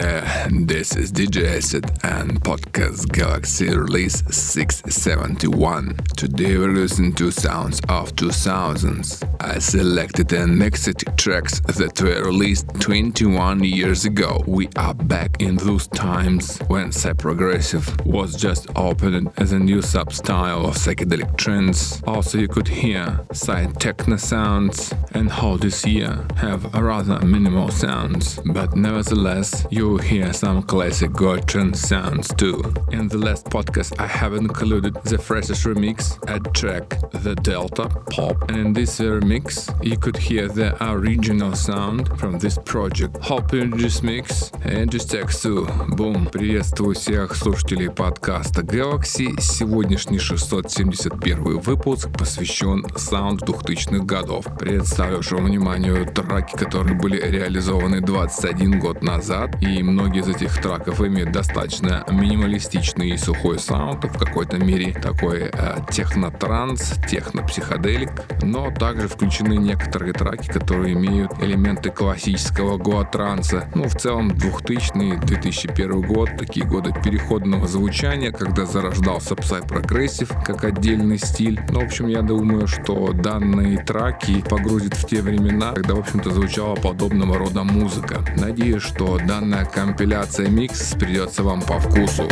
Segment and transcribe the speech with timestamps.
[0.00, 5.94] Uh, this is DJ Acid and Podcast Galaxy release 671.
[6.16, 9.22] Today we're listening to sounds of 2000s.
[9.40, 14.42] I selected and mixed tracks that were released 21 years ago.
[14.46, 20.64] We are back in those times when progressive was just opened as a new sub-style
[20.64, 22.02] of psychedelic trance.
[22.04, 28.40] Also you could hear side techno sounds and how this year have rather minimal sounds,
[28.46, 32.62] but nevertheless you hear some classic Gotron sounds too.
[32.90, 38.50] In the last podcast, I have included the freshest remix at track The Delta Pop,
[38.50, 43.16] and in this remix, you could hear the original sound from this project.
[43.22, 45.66] Hope you this mix and just text to
[45.96, 46.26] boom.
[46.30, 49.40] Приветствую всех слушателей подкаста Galaxy.
[49.40, 54.46] Сегодняшний 671 выпуск посвящен саунд 2000-х годов.
[54.58, 61.00] Представлю вашему вниманию траки, которые были реализованы 21 год назад, и многие из этих треков
[61.00, 68.10] имеет достаточно минималистичный и сухой саунд, в какой-то мере такой э, техно-транс, техно-психоделик,
[68.42, 73.70] но также включены некоторые траки, которые имеют элементы классического гоа-транса.
[73.74, 81.60] Ну, в целом 2000-2001 год, такие годы переходного звучания, когда зарождался Psy-прогрессив как отдельный стиль.
[81.70, 86.30] Ну, в общем, я думаю, что данные траки погрузят в те времена, когда, в общем-то,
[86.30, 88.24] звучала подобного рода музыка.
[88.36, 92.28] Надеюсь, что данная компиляция микс придется вам по вкусу.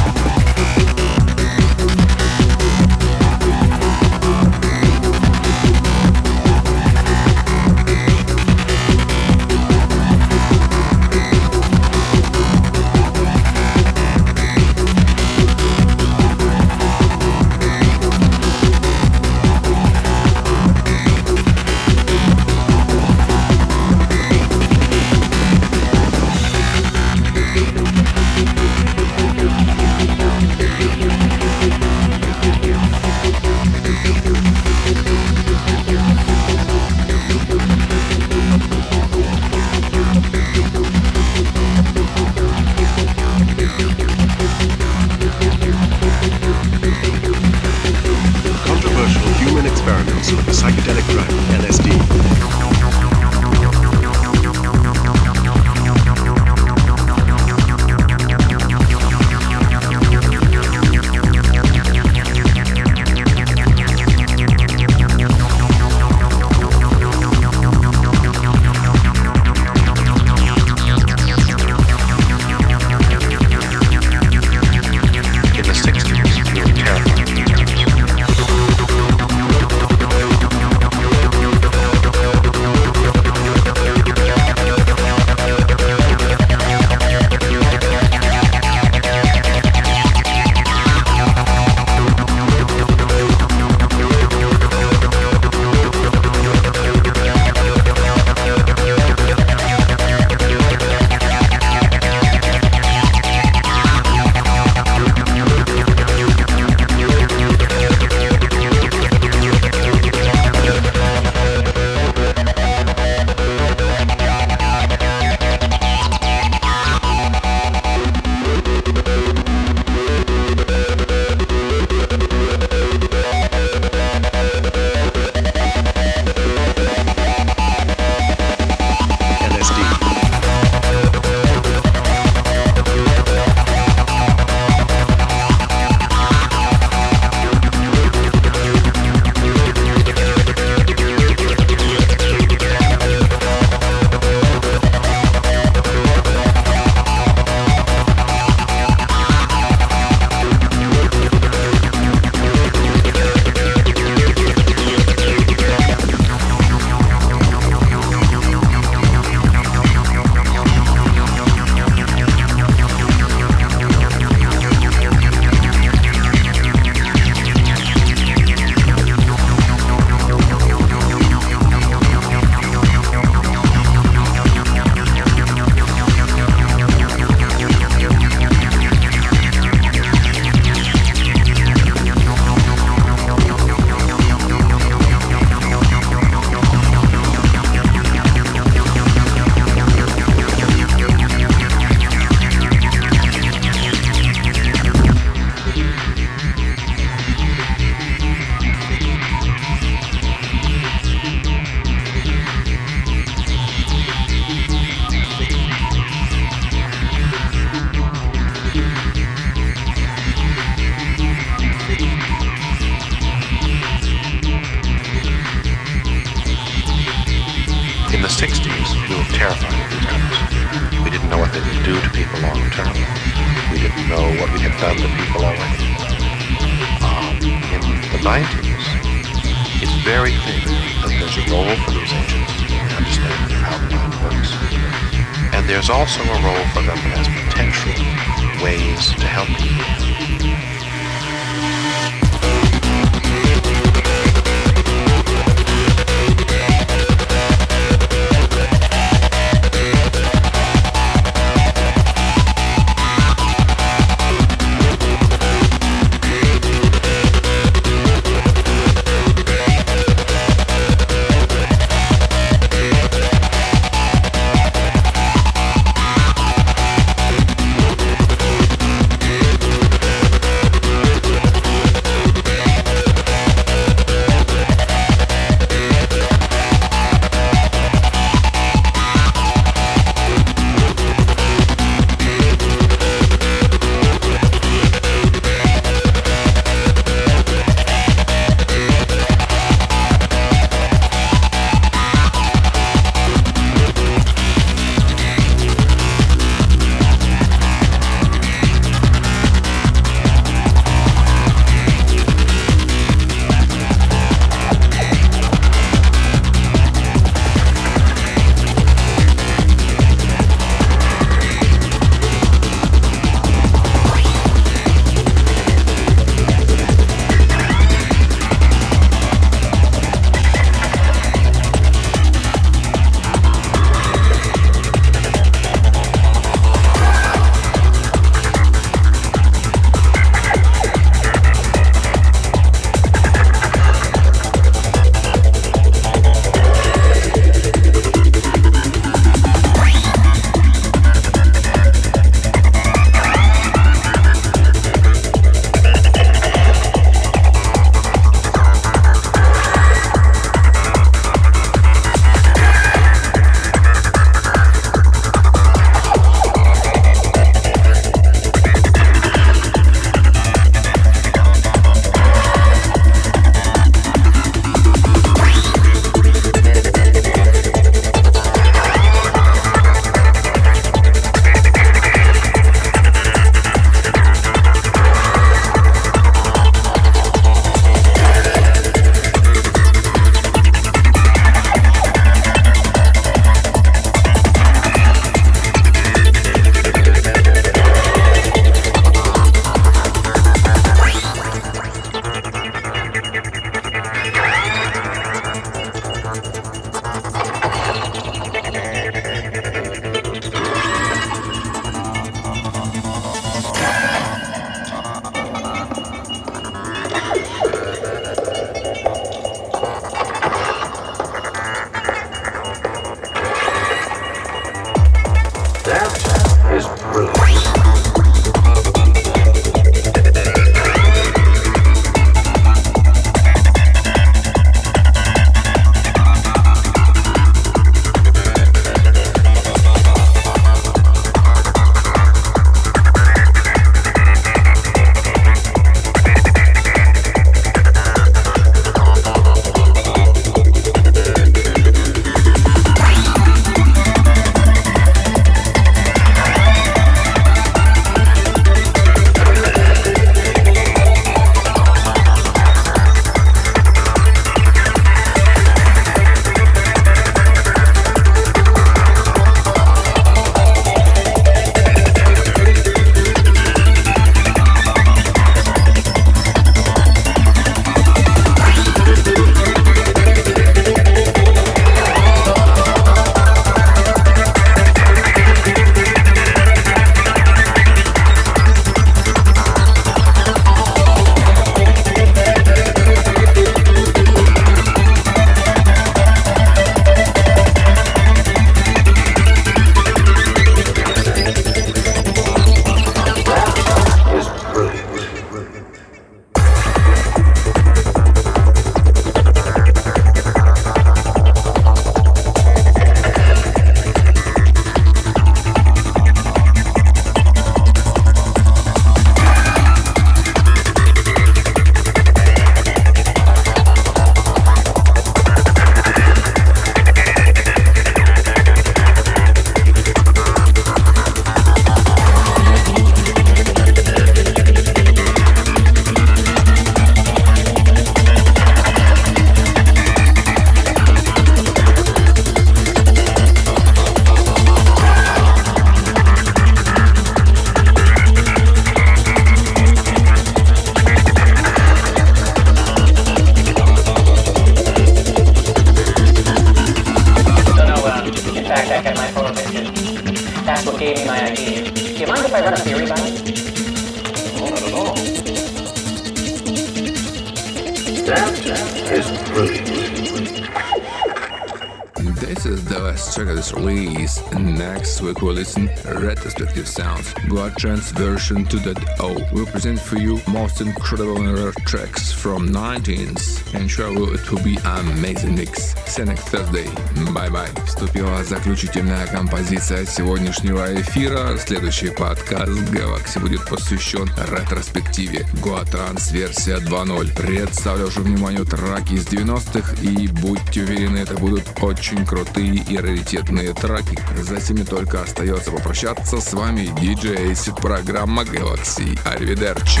[565.32, 567.32] Week we'll listen retrospective sounds.
[567.48, 573.72] Blood Trance version 2.0 will present for you most incredible and rare tracks from 19s.
[573.72, 575.91] And sure will it will be amazing mix.
[576.18, 576.84] You next Thursday.
[577.32, 577.86] Bye bye.
[577.86, 581.56] Вступила заключительная композиция сегодняшнего эфира.
[581.56, 587.34] Следующий подкаст Galaxy будет посвящен ретроспективе Goa Trans версия 2.0.
[587.34, 593.72] Представлю же вниманию траки из 90-х и будьте уверены, это будут очень крутые и раритетные
[593.72, 594.18] траки.
[594.36, 596.40] За сими только остается попрощаться.
[596.40, 599.18] С вами DJ Acid, программа Galaxy.
[599.24, 600.00] Аривидерчи.